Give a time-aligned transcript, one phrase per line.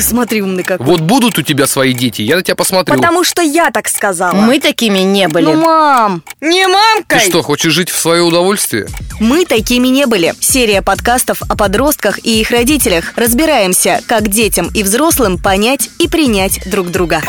[0.00, 0.86] Ты смотри, умный какой.
[0.86, 2.96] Вот будут у тебя свои дети, я на тебя посмотрю.
[2.96, 4.32] Потому что я так сказала.
[4.32, 5.44] Мы такими не были.
[5.44, 7.20] Ну, мам, не Ты мамкой.
[7.20, 8.86] что, хочешь жить в свое удовольствие?
[9.20, 10.32] Мы такими не были.
[10.40, 13.12] Серия подкастов о подростках и их родителях.
[13.16, 17.20] Разбираемся, как детям и взрослым понять и принять друг друга.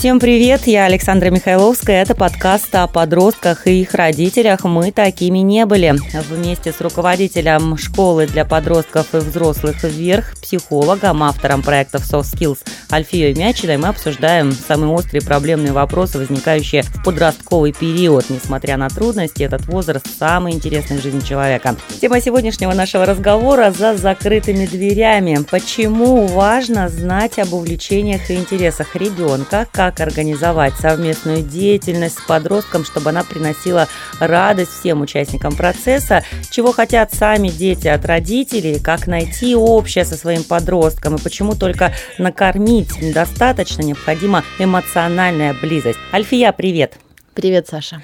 [0.00, 2.02] Всем привет, я Александра Михайловская.
[2.02, 4.64] Это подкаст о подростках и их родителях.
[4.64, 5.94] Мы такими не были.
[6.30, 11.62] Вместе с руководителем школы для подростков и взрослых «Вверх», психологом, автором
[12.00, 12.58] проектов Soft Skills
[12.92, 18.28] Альфией Мячиной мы обсуждаем самые острые проблемные вопросы, возникающие в подростковый период.
[18.30, 21.76] Несмотря на трудности, этот возраст самый интересный в жизни человека.
[22.00, 25.38] Тема сегодняшнего нашего разговора за закрытыми дверями.
[25.48, 33.10] Почему важно знать об увлечениях и интересах ребенка, как организовать совместную деятельность с подростком, чтобы
[33.10, 33.86] она приносила
[34.18, 40.42] радость всем участникам процесса, чего хотят сами дети от родителей, как найти общее со своим
[40.42, 45.98] подростком и почему только накормить недостаточно, необходима эмоциональная близость.
[46.12, 46.98] Альфия, привет!
[47.34, 48.02] Привет, Саша.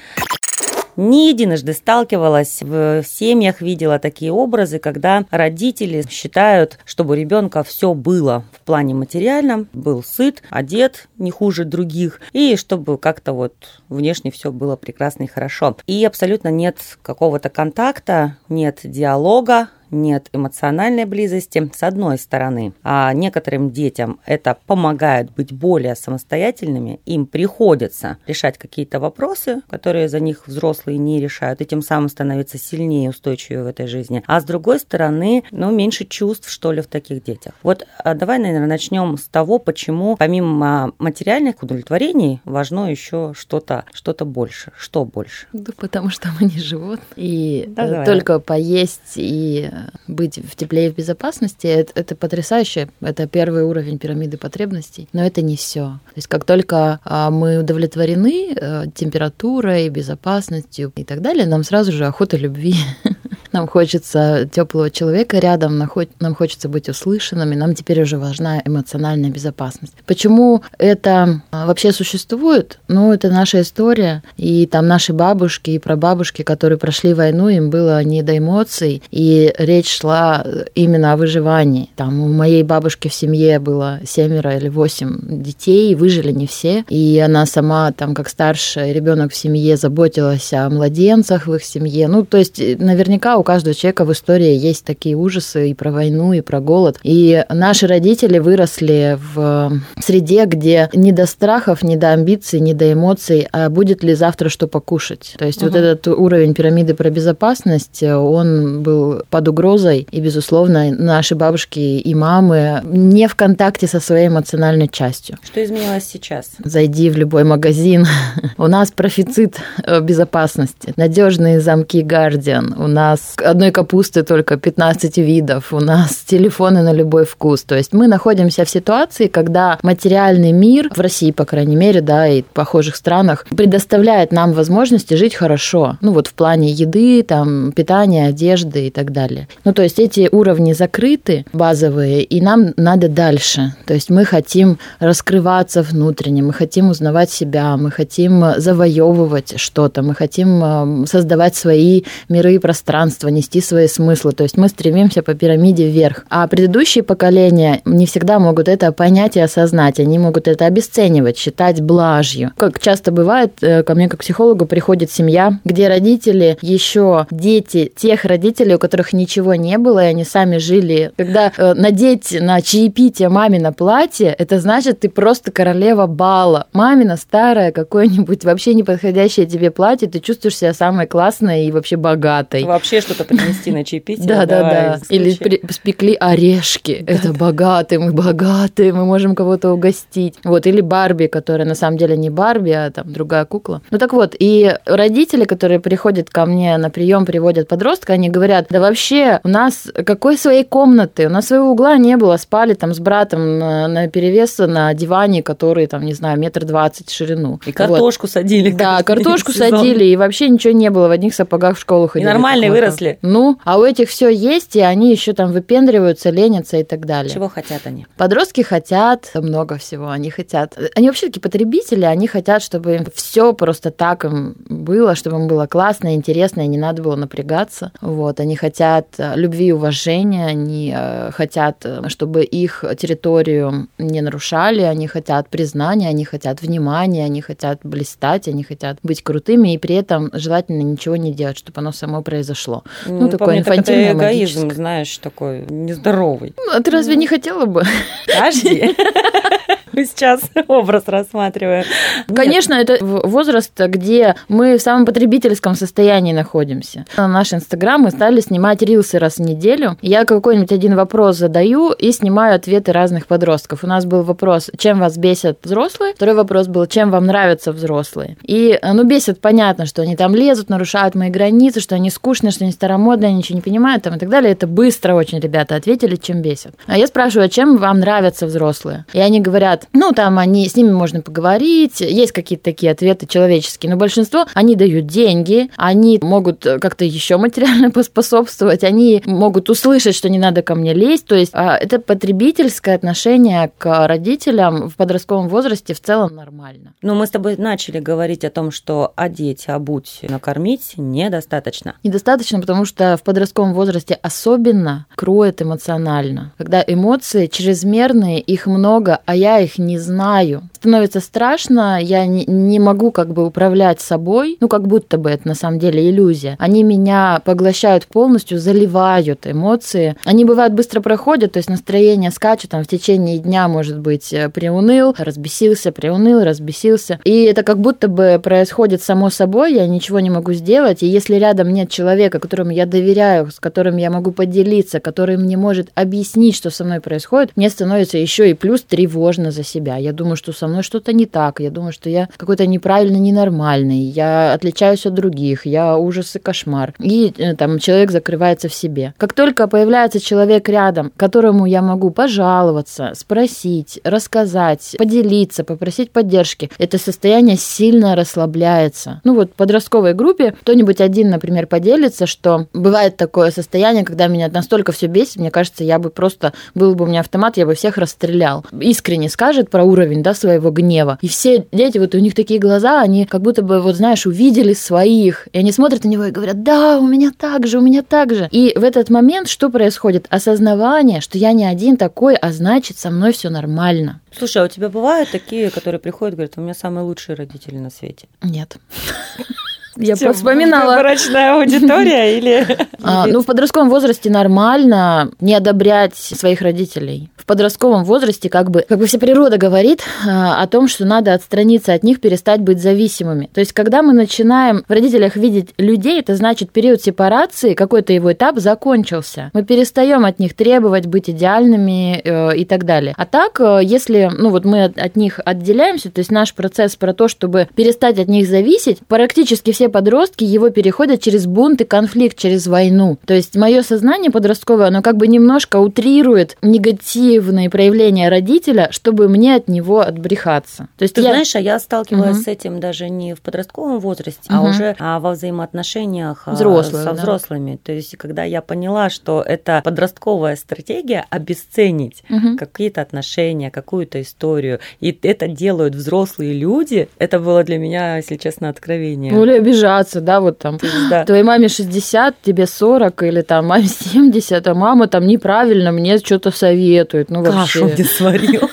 [0.97, 7.93] Не единожды сталкивалась в семьях, видела такие образы, когда родители считают, чтобы у ребенка все
[7.93, 13.55] было в плане материальном, был сыт, одет не хуже других, и чтобы как-то вот
[13.91, 15.77] внешне все было прекрасно и хорошо.
[15.87, 22.73] И абсолютно нет какого-то контакта, нет диалога, нет эмоциональной близости, с одной стороны.
[22.83, 27.01] А некоторым детям это помогает быть более самостоятельными.
[27.07, 32.59] Им приходится решать какие-то вопросы, которые за них взрослые не решают, и тем самым становятся
[32.59, 34.23] сильнее и устойчивее в этой жизни.
[34.27, 37.55] А с другой стороны, ну, меньше чувств, что ли, в таких детях.
[37.63, 44.15] Вот а давай, наверное, начнем с того, почему помимо материальных удовлетворений важно еще что-то что
[44.25, 44.73] больше.
[44.79, 45.47] Что больше?
[45.53, 47.01] Да потому что мы не животные.
[47.17, 49.71] И Да, э, давай, только поесть и
[50.07, 52.89] быть в тепле и в безопасности это, это потрясающе.
[53.01, 55.09] Это первый уровень пирамиды потребностей.
[55.13, 56.01] Но это не все.
[56.07, 61.93] То есть как только а, мы удовлетворены э, температурой, безопасностью и так далее, нам сразу
[61.93, 62.77] же охота любви.
[63.53, 69.95] Нам хочется теплого человека рядом, нам хочется быть услышанными, нам теперь уже важна эмоциональная безопасность.
[70.07, 72.79] Почему это а, вообще существует?
[72.89, 78.03] Ну, это наша история, и там наши бабушки и прабабушки, которые прошли войну, им было
[78.03, 81.91] не до эмоций, и речь шла именно о выживании.
[81.97, 87.19] Там у моей бабушки в семье было семеро или восемь детей, выжили не все, и
[87.19, 92.09] она сама там как старший ребенок в семье заботилась о младенцах в их семье.
[92.09, 96.33] Ну, то есть наверняка у каждого человека в истории есть такие ужасы и про войну,
[96.33, 96.99] и про голод.
[97.05, 102.93] И наши родители выросли в среде, где не до страхов, не до амбиций, не до
[102.93, 105.37] эмоций, а будет ли завтра что покушать.
[105.39, 111.37] То есть вот этот уровень пирамиды про безопасность, он был под угрозой, и, безусловно, наши
[111.37, 115.39] бабушки и мамы не в контакте со своей эмоциональной частью.
[115.45, 116.51] Что изменилось сейчас?
[116.65, 118.07] Зайди в любой магазин.
[118.59, 120.93] У нас профицит э, безопасности.
[120.97, 122.75] Надежные замки Guardian.
[122.83, 125.73] У нас одной капусты только 15 видов.
[125.73, 127.63] У нас телефоны на любой вкус.
[127.63, 132.27] То есть мы находимся в ситуации, когда материальный мир, в России, по крайней мере, да,
[132.29, 135.99] и в похожих странах, предоставляет нам возможности жить хорошо.
[136.01, 139.49] Ну вот в плане еды, там, питания, одежды и так далее.
[139.65, 143.75] Ну то есть эти уровни закрыты, базовые, и нам надо дальше.
[143.87, 150.15] То есть мы хотим раскрываться внутренне, мы хотим узнавать себя, мы хотим завоевывать что-то, мы
[150.15, 154.33] хотим э, создавать свои миры и пространства, нести свои смыслы.
[154.33, 156.25] То есть мы стремимся по пирамиде вверх.
[156.29, 160.01] А предыдущие поколения не всегда могут это понять и осознать.
[160.01, 162.53] Они могут это обесценивать, считать блажью.
[162.57, 168.25] Как часто бывает, э, ко мне как психологу приходит семья, где родители еще дети тех
[168.25, 171.13] родителей, у которых ничего не было, и они сами жили.
[171.17, 176.67] Когда э, надеть на чаепитие мамино платье, это значит, ты просто королева бала.
[176.73, 181.97] Мамина старая какое-нибудь вообще не подходящее тебе платье, ты чувствуешь себя самой классной и вообще
[181.97, 182.65] богатой.
[182.65, 184.27] Вообще что-то принести на чаепитие?
[184.27, 185.01] Да, да, да.
[185.09, 185.31] Или
[185.71, 187.05] спекли орешки.
[187.07, 190.35] Это богатые, мы богатые, мы можем кого-то угостить.
[190.45, 193.83] Вот, или Барби, которая на самом деле не Барби, а там другая кукла.
[193.91, 198.67] Ну так вот, и родители, которые приходят ко мне на прием, приводят подростка, они говорят,
[198.71, 202.95] да вообще у нас какой своей комнаты, у нас своего угла не было, спали там
[202.95, 207.61] с братом на, на перевес на диване, который там, не знаю, метр двадцать в ширину.
[207.67, 207.75] И Вот.
[207.75, 208.71] картошку садили.
[208.71, 209.71] Да, картошку сезон.
[209.79, 212.29] садили, и вообще ничего не было, в одних сапогах в школу И ходили.
[212.29, 213.19] нормальные смысле?
[213.23, 217.33] Ну, а у этих все есть, и они еще там выпендриваются, ленятся и так далее.
[217.33, 218.07] Чего хотят они?
[218.17, 220.09] Подростки хотят много всего.
[220.09, 220.79] Они хотят.
[220.95, 225.49] Они вообще такие потребители, они хотят, чтобы им все просто так им было, чтобы им
[225.49, 227.93] было классно, интересно, и не надо было напрягаться.
[228.01, 228.41] Вот.
[228.41, 234.83] Они хотят э, любви и уважения, они э, хотят, э, чтобы их территорию не нарушали,
[234.83, 239.95] они хотят признания, они хотят внимания, они хотят блистать, они хотят быть крутыми, и при
[239.95, 242.85] этом желательно ничего не делать, чтобы оно само произошло.
[243.07, 246.55] Ну, Ну, такое по мне, так это эгоизм, знаешь, такой нездоровый.
[246.57, 247.83] Ну, А ты разве не хотела бы?
[248.27, 248.95] Подожди.
[249.97, 251.85] Мы сейчас образ рассматриваем.
[252.29, 257.07] Конечно, это возраст, где мы в самом потребительском состоянии находимся.
[257.17, 259.97] На наш Инстаграм мы стали снимать рилсы раз в неделю.
[260.03, 263.85] Я какой-нибудь один вопрос задаю и снимаю ответы разных подростков.
[263.85, 266.13] У нас был вопрос, чем вас бесят взрослые?
[266.15, 268.37] Второй вопрос был, чем вам нравятся взрослые?
[268.43, 272.51] И, э, ну, бесят, понятно, что они там лезут, нарушают мои границы, что они скучные,
[272.51, 274.53] что они старомодные, они ничего не понимают там и так далее.
[274.53, 276.75] Это быстро очень ребята ответили, чем бесят.
[276.87, 279.07] А я спрашиваю, а чем вам нравятся взрослые?
[279.15, 283.91] И они говорят, ну, там они, с ними можно поговорить, есть какие-то такие ответы человеческие,
[283.91, 290.15] но большинство, они дают деньги, они могут э, как-то еще материально поспособствовать, они могут услышать,
[290.15, 294.97] что не надо ко мне лезть, то есть а, это потребительское отношение к родителям в
[294.97, 296.95] подростковом возрасте в целом нормально.
[297.03, 301.97] Ну, мы с тобой начали говорить о том, что одеть, обуть, накормить недостаточно.
[302.03, 306.53] Недостаточно, потому что в подростковом возрасте особенно кроет эмоционально.
[306.59, 310.63] Когда эмоции чрезмерные, их много, а я их не знаю.
[310.75, 315.49] Становится страшно, я не, не могу как бы управлять собой, ну как будто бы это
[315.49, 316.57] на самом деле иллюзия.
[316.59, 320.17] Они меня поглощают полностью, заливают эмоции.
[320.25, 324.49] Они бывают быстро проходят, то есть настроение скачет, там в течение дня, может быть, э,
[324.49, 327.19] приуныл, разбесился, приуныл, разбесился.
[327.25, 331.03] И это как будто бы происходит само собой, я ничего не могу сделать.
[331.03, 335.57] И если рядом нет человека, которому я доверяю, с которым я могу поделиться, который мне
[335.57, 339.97] может объяснить, что со мной происходит, мне становится еще и плюс тревожно за себя.
[339.97, 344.01] Я думаю, что со мной что-то не так, я думаю, что я какой-то неправильно ненормальный,
[344.01, 346.95] я отличаюсь от других, я ужас и кошмар.
[346.99, 349.15] И э, там человек закрывается в себе.
[349.19, 356.99] Как только появляется человек рядом, которому я могу пожаловаться, спросить, рассказать, поделиться, попросить поддержки, это
[356.99, 359.21] состояние сильно расслабляется.
[359.25, 364.49] Ну вот в подростковой группе кто-нибудь один, например, поделится, что бывает такое состояние, когда меня
[364.49, 367.75] настолько все бесит, мне кажется, я бы просто, был бы у меня автомат, я бы
[367.75, 368.65] всех расстрелял.
[368.81, 371.19] Искренне скажет про уровень, да, своего гнева.
[371.23, 374.73] И все дети, вот у них такие глаза, они как будто бы, вот знаешь, увидели
[374.73, 378.03] своих, и они смотрят на него и говорят, да, у меня так же, у меня
[378.03, 378.49] так же.
[378.51, 380.27] И в этот момент что происходит?
[380.31, 384.21] Осознавание, что я не один такой, а значит, со мной все нормально.
[384.37, 387.77] Слушай, а у тебя бывают такие, которые приходят и говорят, у меня самые лучшие родители
[387.79, 388.27] на свете?
[388.43, 388.79] Нет.
[389.97, 390.99] Я вспоминала.
[390.99, 392.67] Брачная аудитория или...
[393.03, 397.31] А, ну, в подростковом возрасте нормально не одобрять своих родителей.
[397.37, 401.33] В подростковом возрасте как бы, как бы вся природа говорит а, о том, что надо
[401.33, 403.49] отстраниться от них, перестать быть зависимыми.
[403.53, 408.33] То есть, когда мы начинаем в родителях видеть людей, это значит период сепарации, какой-то его
[408.33, 409.51] этап закончился.
[409.53, 413.15] Мы перестаем от них требовать быть идеальными э, и так далее.
[413.17, 416.97] А так, э, если, ну вот мы от, от них отделяемся, то есть наш процесс
[416.97, 421.85] про то, чтобы перестать от них зависеть, практически все подростки его переходят через бунт и
[421.85, 423.19] конфликт, через войну.
[423.27, 429.55] То есть мое сознание подростковое, оно как бы немножко утрирует негативные проявления родителя, чтобы мне
[429.57, 430.89] от него отбрехаться.
[430.97, 431.31] То есть Ты я...
[431.31, 432.45] знаешь, а я сталкивалась Мгм.
[432.45, 434.71] с этим даже не в подростковом возрасте, а Мгм.
[434.71, 437.15] уже а, во взаимоотношениях а, Взрослых, со да.
[437.15, 437.79] взрослыми.
[437.83, 442.57] То есть, когда я поняла, что это подростковая стратегия обесценить Мгм.
[442.57, 448.69] какие-то отношения, какую-то историю, и это делают взрослые люди, это было для меня, если честно,
[448.69, 449.33] откровение.
[449.33, 450.79] Или обижаться, да, вот там.
[451.11, 451.25] Да.
[451.25, 456.51] Твоей маме 60, тебе 40, или там маме 70, а мама там неправильно мне что-то
[456.51, 457.31] советует.
[457.31, 457.85] Ну, Кашу вообще.
[457.85, 458.71] мне сварил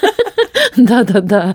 [0.77, 1.53] Да-да-да.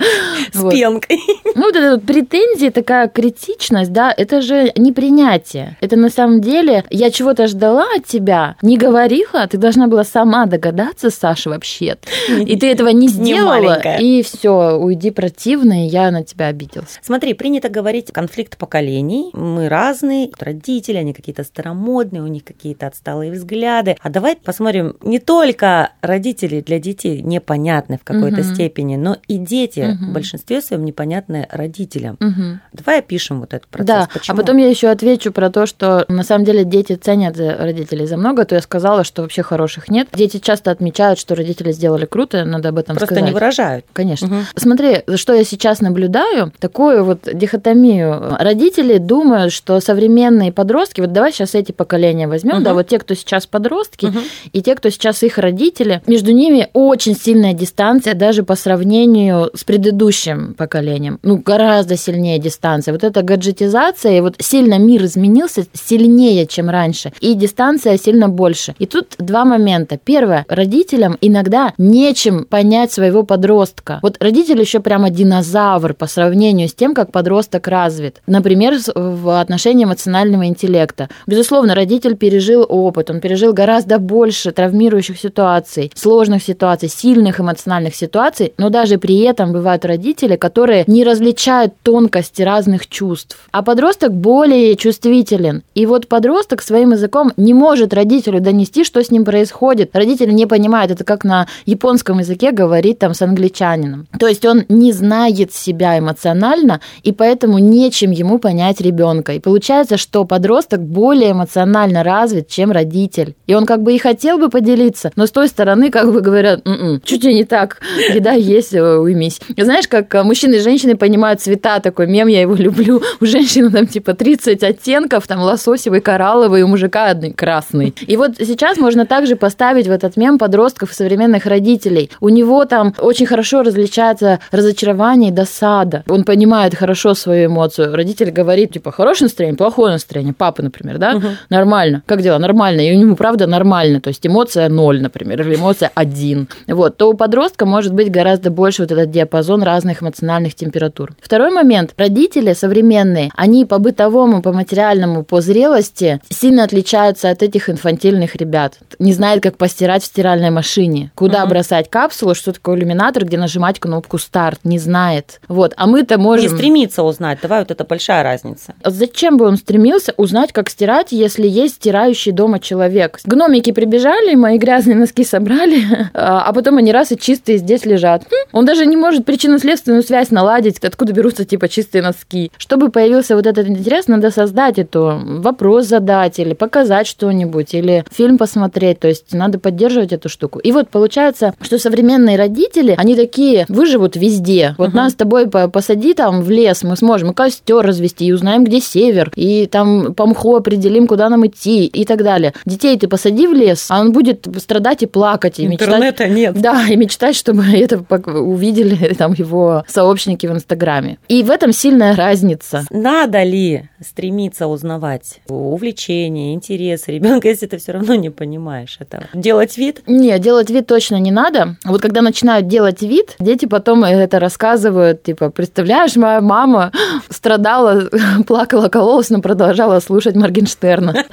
[0.53, 0.73] с Вот.
[0.73, 1.19] пенкой.
[1.55, 5.77] Ну, вот эта вот претензия, такая критичность, да, это же не принятие.
[5.81, 10.47] Это на самом деле, я чего-то ждала от тебя, не говорила, ты должна была сама
[10.47, 11.97] догадаться, Саша, вообще.
[12.29, 17.01] И ты этого не сделала, и все, уйди противно, и я на тебя обиделся.
[17.03, 19.31] Смотри, принято говорить конфликт поколений.
[19.33, 23.97] Мы разные, родители, они какие-то старомодные, у них какие-то отсталые взгляды.
[24.01, 29.81] А давай посмотрим, не только родители для детей непонятны в какой-то степени, но и дети
[29.81, 30.11] Мгм.
[30.11, 32.17] в большинстве своем непонятные родителям.
[32.21, 32.61] Мгм.
[32.73, 33.87] Давай опишем вот этот процесс.
[33.87, 34.35] Да, Почему?
[34.35, 38.17] а потом я еще отвечу про то, что на самом деле дети ценят родителей за
[38.17, 40.09] много, то я сказала, что вообще хороших нет.
[40.15, 43.25] Дети часто отмечают, что родители сделали круто, надо об этом просто сказать.
[43.25, 43.85] не выражают.
[43.93, 44.27] Конечно.
[44.27, 44.45] Мгм.
[44.57, 48.37] Смотри, что я сейчас наблюдаю, такую вот дихотомию.
[48.39, 52.65] Родители думают, что современные подростки, вот давай сейчас эти поколения возьмем, Мгм.
[52.65, 54.21] да, вот те, кто сейчас подростки, Мгм.
[54.53, 59.65] и те, кто сейчас их родители, между ними очень сильная дистанция даже по сравнению с
[59.65, 61.19] предыдущим поколением.
[61.23, 62.93] Ну, гораздо сильнее дистанция.
[62.93, 68.75] Вот эта гаджетизация, и вот сильно мир изменился сильнее, чем раньше, и дистанция сильно больше.
[68.79, 69.99] И тут два момента.
[70.03, 73.99] Первое, родителям иногда нечем понять своего подростка.
[74.03, 78.23] Вот родитель еще прямо динозавр по сравнению с тем, как подросток развит.
[78.27, 81.09] Например, в отношении эмоционального интеллекта.
[81.27, 88.53] Безусловно, родитель пережил опыт, он пережил гораздо больше травмирующих ситуаций, сложных ситуаций, сильных эмоциональных ситуаций,
[88.59, 93.37] но даже при этом бывают родители, которые не различают тонкости разных чувств.
[93.51, 95.65] А подросток более чувствителен.
[95.75, 99.97] И вот подросток своим языком не может родителю донести, что с ним происходит.
[99.97, 104.07] Родитель не понимает, это как на японском языке говорить там с англичанином.
[104.17, 109.33] То есть он не знает себя эмоционально, и поэтому нечем ему понять ребенка.
[109.33, 113.35] И получается, что подросток более эмоционально развит, чем родитель.
[113.49, 116.61] И он как бы и хотел бы поделиться, но с той стороны как бы говорят,
[116.65, 117.81] «М-м, чуть ли не так,
[118.15, 119.41] еда есть, э, уймись.
[119.57, 123.03] Знаешь, как э, мужчины и женщины понимают цвета, такой мем, я его люблю.
[123.21, 127.95] У женщины там типа 30 оттенков, там лососевый, коралловый, у мужика один красный.
[128.07, 132.11] И вот сейчас можно также поставить в этот мем подростков и современных родителей.
[132.21, 136.05] У него там очень хорошо различается разочарование и досада.
[136.09, 137.95] Он понимает хорошо свою эмоцию.
[137.95, 140.35] Родитель говорит, типа, хорошее настроение, плохое настроение.
[140.37, 141.21] Папа, например, да?
[141.51, 142.03] Нормально.
[142.07, 142.39] Как дела?
[142.39, 142.81] Нормально.
[142.81, 144.01] И у него, правда, нормально.
[144.01, 146.49] То есть эмоция ноль, например, или эмоция один.
[146.67, 146.97] Вот.
[146.97, 151.13] То у подростка может быть гораздо больше вот этот диапазон разных эмоциональных температур.
[151.21, 151.93] Второй момент.
[151.97, 158.79] Родители современные, они по бытовому, по материальному, по зрелости сильно отличаются от этих инфантильных ребят.
[158.99, 161.13] Не знает, как постирать в стиральной машине.
[161.15, 164.61] Куда бросать капсулу, что такое иллюминатор, где нажимать кнопку старт.
[164.65, 165.41] Не знает.
[165.49, 165.75] Вот.
[165.77, 166.51] А мы-то Не можем...
[166.51, 167.39] стремиться узнать.
[167.43, 168.75] Давай вот это большая разница.
[168.85, 173.21] Зачем бы он стремился узнать, как стирать, если есть стирающий дома человек?
[173.25, 178.25] Гномики прибежали, мои грязные носки собрали, а а потом они раз и чистые здесь лежат.
[178.53, 182.51] Он даже не может причинно-следственную связь наладить, откуда берутся типа чистые носки.
[182.57, 188.39] Чтобы появился вот этот интерес, надо создать эту вопрос задать или показать что-нибудь, или фильм
[188.39, 189.01] посмотреть.
[189.01, 190.59] То есть надо поддерживать эту штуку.
[190.59, 194.75] И вот получается, что современные родители, они такие выживут везде.
[194.79, 198.33] Вот нас с тобой по- посади там в лес, мы сможем и костер развести, и
[198.33, 202.55] узнаем, где север, и там по мху определим, куда нам идти, и так далее.
[202.65, 205.89] Детей ты посади в лес, а он будет страдать и плакать, и мечтать.
[205.89, 206.61] Интернета нет.
[206.61, 211.19] Да, и мечтать, чтобы это увидели там его сообщники в Инстаграме.
[211.29, 212.85] И в этом сильная разница.
[212.91, 219.29] Надо ли стремиться узнавать увлечения, интересы ребенка, если ты все равно не понимаешь это?
[219.35, 220.03] Делать вид?
[220.07, 221.77] Не, делать вид точно не надо.
[221.85, 226.93] Вот когда начинают делать вид, дети потом это рассказывают, типа, представляешь, моя мама
[227.31, 228.09] страдала,
[228.47, 231.25] плакала, кололась, но продолжала слушать Моргенштерна.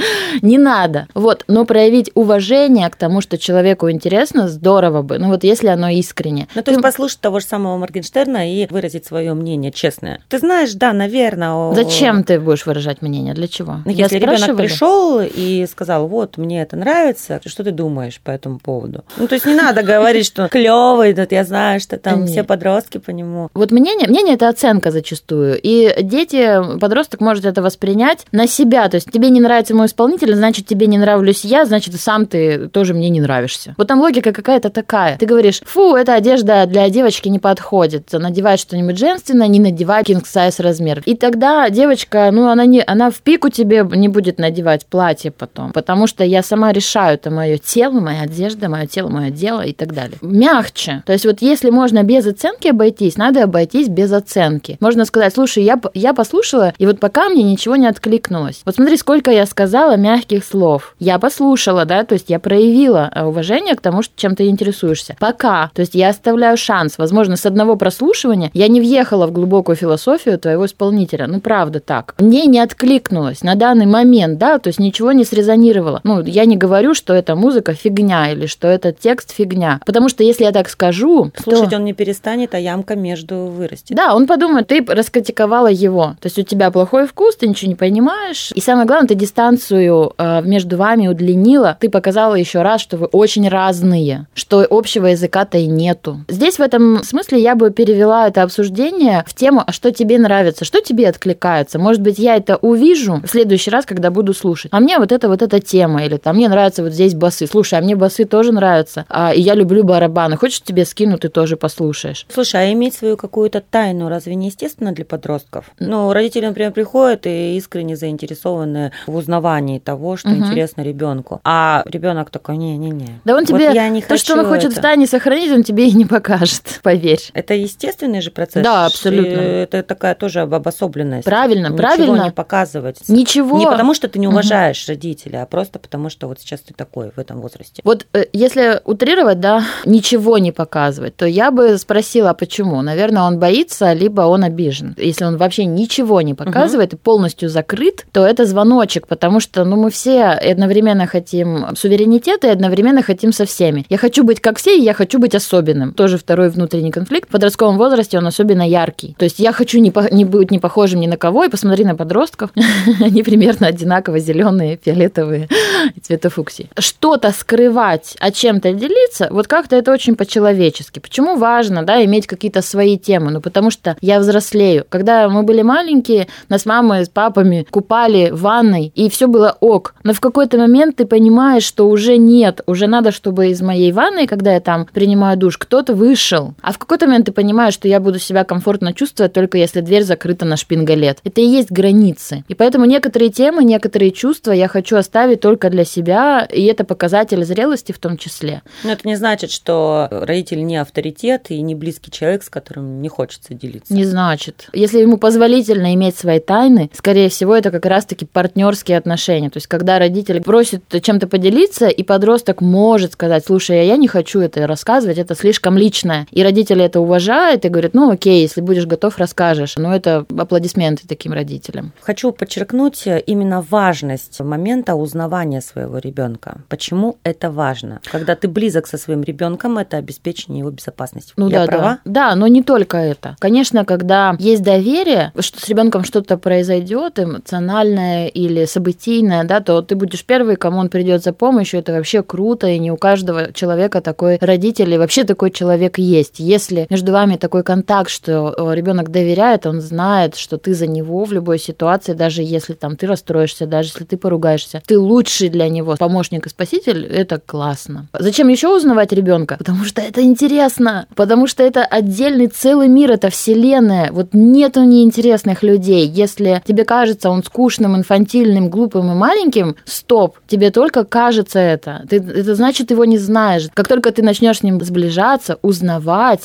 [0.41, 1.07] Не надо.
[1.13, 5.17] Вот, но проявить уважение к тому, что человеку интересно, здорово бы.
[5.19, 6.47] Ну вот если оно искренне.
[6.55, 10.21] Ну, то есть послушать того же самого Моргенштерна и выразить свое мнение честное.
[10.29, 11.73] Ты знаешь, да, наверное.
[11.73, 13.33] Зачем ты будешь выражать мнение?
[13.33, 13.77] Для чего?
[13.85, 14.67] Ну, Я если ребенок спрашивали?
[14.67, 19.03] пришел и сказал, вот, мне это нравится, что ты думаешь по этому поводу?
[19.17, 22.29] Ну, то есть не надо говорить, что клевый, тут я знаю, что там Нет.
[22.29, 23.49] все подростки по нему.
[23.53, 25.59] Вот мнение, мнение это оценка зачастую.
[25.61, 28.87] И дети, подросток может это воспринять на себя.
[28.89, 32.67] То есть тебе не нравится мой исполнитель, значит тебе не нравлюсь я, значит сам ты
[32.67, 33.73] тоже мне не нравишься.
[33.77, 35.17] Вот там логика какая-то такая.
[35.17, 38.11] Ты говоришь, фу, эта одежда для девочки не подходит.
[38.11, 41.01] Надевать что-нибудь женственное, не надевай king size размер.
[41.05, 45.71] И тогда девочка, ну она не, она в пику тебе не будет надевать платье потом,
[45.71, 49.73] потому что я сама решаю, это мое тело, моя одежда, мое тело, мое дело и
[49.73, 50.17] так далее.
[50.21, 51.03] Мягче.
[51.05, 54.77] То есть вот если можно без оценки обойтись, надо обойтись без оценки.
[54.79, 58.61] Можно сказать, слушай, я, я послушала, и вот пока мне ничего не откликнулось.
[58.65, 60.95] Вот смотри, сколько я сказала мягких слов.
[60.99, 65.15] Я послушала, да, то есть я проявила э, уважение к тому, что чем ты интересуешься.
[65.19, 65.71] Пока.
[65.73, 66.97] То есть я оставляю шанс.
[66.97, 71.27] Возможно, с одного прослушивания я не въехала в глубокую философию твоего исполнителя.
[71.27, 72.15] Ну, правда так.
[72.19, 76.01] Мне не откликнулось на данный момент, да, то есть ничего не срезонировало.
[76.03, 79.79] Ну, я не говорю, что эта музыка фигня или что этот текст фигня.
[79.85, 81.75] Потому что если я так скажу, Слушать то...
[81.77, 83.95] он не перестанет, а ямка между вырастет.
[83.95, 86.15] Да, он подумает, ты раскритиковала его.
[86.19, 88.51] То есть у тебя плохой вкус, ты ничего не понимаешь.
[88.55, 91.77] И самое главное, ты дистанцию э, между вами удлинила.
[91.79, 96.21] Ты показала еще раз, что вы очень разные, что общего языка-то и нету.
[96.27, 100.65] Здесь в этом смысле я бы перевела это обсуждение в тему, а что тебе нравится,
[100.65, 101.79] что тебе откликается.
[101.79, 104.71] Может быть, я это увижу в следующий раз, когда буду слушать.
[104.71, 107.47] А мне вот это вот эта тема, или там мне нравится вот здесь басы.
[107.47, 110.37] Слушай, а мне басы тоже нравятся, а, и я люблю барабаны.
[110.37, 112.25] Хочешь, тебе скину, ты тоже послушаешь.
[112.33, 115.71] Слушай, а иметь свою какую-то тайну разве не естественно для подростков?
[115.79, 120.37] Ну, родители, например, приходят и искренне заинтересованы в узнавании того, что угу.
[120.37, 121.41] интересно ребенку.
[121.43, 123.21] А ребенок такой, не-не-не.
[123.25, 124.79] Да он тебе, вот я не то, что он хочет это.
[124.79, 126.44] в тайне сохранить, он тебе и не покажет,
[126.83, 127.21] поверь.
[127.33, 128.63] Это естественный же процесс.
[128.63, 129.29] Да, абсолютно.
[129.29, 131.25] Это такая тоже обособленность.
[131.25, 132.23] Правильно, Ничего правильно.
[132.25, 132.97] не показывать.
[133.07, 133.57] Ничего.
[133.57, 134.91] Не потому, что ты не уважаешь угу.
[134.91, 137.81] родителя, а просто потому, что вот сейчас ты такой в этом возрасте.
[137.83, 142.81] Вот э, если утрировать, да, ничего не показывать, то я бы спросила, а почему?
[142.81, 144.95] Наверное, он боится, либо он обижен.
[144.97, 146.99] Если он вообще ничего не показывает угу.
[146.99, 152.51] и полностью закрыт, то это звоночек, потому что, ну, мы все одновременно хотим суверенитета и
[152.51, 153.85] одновременно хотим со всеми.
[153.89, 155.93] Я хочу быть как все, и я хочу быть особенным.
[155.93, 157.29] Тоже второй внутренний конфликт.
[157.29, 159.15] В подростковом возрасте он особенно яркий.
[159.19, 161.85] То есть я хочу не, по, не быть не похожим ни на кого, и посмотри
[161.85, 162.49] на подростков.
[162.99, 165.47] Они примерно одинаково зеленые, фиолетовые
[165.95, 166.69] и цвета фуксии.
[166.79, 170.99] Что-то скрывать, а чем-то делиться, вот как-то это очень по-человечески.
[170.99, 173.31] Почему важно, да, иметь какие-то свои темы?
[173.31, 174.85] Ну, потому что я взрослею.
[174.89, 179.93] Когда мы были маленькие, нас мамы с папами купали в ванной, и все было ок.
[180.03, 184.25] Но в какой-то момент ты понимаешь, что уже нет, уже надо, чтобы из моей ванной,
[184.25, 186.53] когда я там принимаю душ, кто-то вышел.
[186.61, 190.03] А в какой-то момент ты понимаешь, что я буду себя комфортно чувствовать только если дверь
[190.03, 191.19] закрыта на шпингалет.
[191.25, 192.45] Это и есть границы.
[192.47, 197.43] И поэтому некоторые темы, некоторые чувства я хочу оставить только для себя, и это показатель
[197.43, 198.61] зрелости в том числе.
[198.83, 203.09] Но это не значит, что родитель не авторитет и не близкий человек, с которым не
[203.09, 203.93] хочется делиться.
[203.93, 204.69] Не значит.
[204.71, 209.49] Если ему позволительно иметь свои тайны, скорее всего, это как раз-таки партнерские отношения.
[209.49, 214.07] То есть, когда родитель просит чем-то поделиться, и подросток может сказать, слушай, а я не
[214.07, 216.27] хочу это рассказывать, это слишком личное.
[216.31, 219.75] И родители это уважают и говорят, ну окей, если будешь готов, расскажешь.
[219.77, 221.91] Но это аплодисменты таким родителям.
[222.01, 226.61] Хочу подчеркнуть именно важность момента узнавания своего ребенка.
[226.69, 227.99] Почему это важно?
[228.11, 231.33] Когда ты близок со своим ребенком, это обеспечение его безопасности.
[231.37, 231.99] Ну я да, права?
[232.05, 232.29] Да.
[232.29, 233.35] да, но не только это.
[233.39, 239.95] Конечно, когда есть доверие, что с ребенком что-то произойдет, эмоциональное или событийное, да, то ты
[239.95, 241.79] будешь первый, кому он придет за помощью.
[241.79, 246.39] Это вообще круто, и не у каждого человека такой родитель, и вообще такой человек есть.
[246.39, 251.23] Если между вами такой контакт, что э, ребенок доверяет, он знает, что ты за него
[251.25, 255.69] в любой ситуации, даже если там ты расстроишься, даже если ты поругаешься, ты лучший для
[255.69, 258.07] него помощник и спаситель, это классно.
[258.17, 259.55] Зачем еще узнавать ребенка?
[259.57, 264.11] Потому что это интересно, потому что это отдельный целый мир, это вселенная.
[264.11, 266.07] Вот нету неинтересных людей.
[266.07, 272.05] Если тебе кажется он скучным, инфантильным, глупым и маленьким, стоп, тебе только кажется это.
[272.09, 273.67] Ты, это значит, его не знаешь.
[273.73, 275.84] Как только ты начнешь с ним сближаться, узнавать,